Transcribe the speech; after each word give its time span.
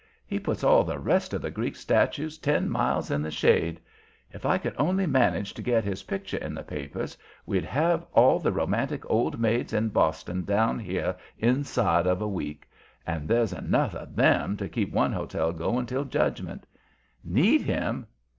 He 0.25 0.39
puts 0.39 0.63
all 0.63 0.83
the 0.83 0.97
rest 0.97 1.31
of 1.31 1.43
the 1.43 1.51
Greek 1.51 1.75
statues 1.75 2.39
ten 2.39 2.67
miles 2.71 3.11
in 3.11 3.21
the 3.21 3.29
shade. 3.29 3.79
If 4.31 4.47
I 4.47 4.57
could 4.57 4.73
only 4.79 5.05
manage 5.05 5.53
to 5.53 5.61
get 5.61 5.83
his 5.83 6.01
picture 6.01 6.37
in 6.37 6.55
the 6.55 6.63
papers 6.63 7.15
we'd 7.45 7.65
have 7.65 8.07
all 8.11 8.39
the 8.39 8.51
romantic 8.51 9.07
old 9.11 9.39
maids 9.39 9.73
in 9.73 9.89
Boston 9.89 10.43
down 10.43 10.79
here 10.79 11.15
inside 11.37 12.07
of 12.07 12.19
a 12.19 12.27
week; 12.27 12.67
and 13.05 13.27
there's 13.27 13.53
enough 13.53 13.93
of 13.93 14.15
THEM 14.15 14.57
to 14.57 14.67
keep 14.67 14.91
one 14.91 15.13
hotel 15.13 15.51
going 15.51 15.85
till 15.85 16.05
judgment. 16.05 16.65
Need 17.23 17.61
him? 17.61 18.07